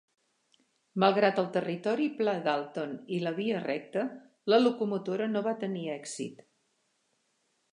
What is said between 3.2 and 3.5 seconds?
la